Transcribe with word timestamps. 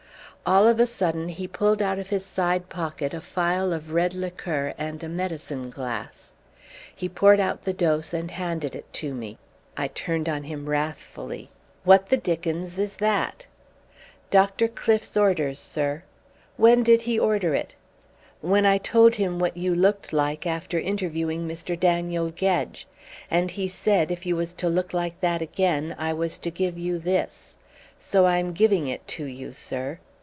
All 0.43 0.67
of 0.67 0.79
a 0.81 0.87
sudden 0.87 1.29
he 1.29 1.47
pulled 1.47 1.81
out 1.83 1.99
of 1.99 2.09
his 2.09 2.25
side 2.25 2.67
pocket 2.67 3.13
a 3.13 3.21
phial 3.21 3.71
of 3.71 3.93
red 3.93 4.13
liqueur 4.15 4.73
in 4.77 4.97
a 5.03 5.07
medicine 5.07 5.69
glass. 5.69 6.31
He 6.93 7.07
poured 7.07 7.39
out 7.39 7.63
the 7.63 7.71
dose 7.73 8.11
and 8.11 8.31
handed 8.31 8.73
it 8.75 8.91
to 8.93 9.13
me. 9.13 9.37
I 9.77 9.87
turned 9.87 10.27
on 10.27 10.43
him 10.43 10.67
wrathfully. 10.67 11.51
"What 11.83 12.09
the 12.09 12.17
dickens 12.17 12.79
is 12.79 12.97
that?" 12.97 13.45
"Dr. 14.31 14.67
Cliffe's 14.67 15.15
orders, 15.15 15.59
sir." 15.59 16.03
"When 16.57 16.81
did 16.83 17.03
he 17.03 17.19
order 17.19 17.53
it?" 17.53 17.75
"When 18.41 18.65
I 18.65 18.79
told 18.79 19.13
him 19.15 19.37
what 19.37 19.55
you 19.55 19.73
looked 19.75 20.11
like 20.11 20.47
after 20.47 20.79
interviewing 20.79 21.45
Mister 21.45 21.75
Daniel 21.75 22.31
Gedge. 22.31 22.87
And 23.29 23.51
he 23.51 23.67
said, 23.67 24.11
if 24.11 24.25
you 24.25 24.35
was 24.35 24.53
to 24.55 24.67
look 24.69 24.91
like 24.91 25.21
that 25.21 25.43
again 25.43 25.95
I 25.99 26.11
was 26.13 26.39
to 26.39 26.49
give 26.51 26.79
you 26.79 26.97
this. 26.97 27.55
So 27.99 28.25
I'm 28.25 28.53
giving 28.53 28.87
it 28.87 29.07
to 29.09 29.25
you, 29.25 29.51
sir." 29.53 29.99